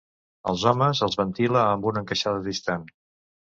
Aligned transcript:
Als 0.53 0.63
homes 0.71 1.01
els 1.09 1.19
ventila 1.19 1.63
amb 1.75 1.87
una 1.93 2.03
encaixada 2.05 2.43
distant. 2.51 2.91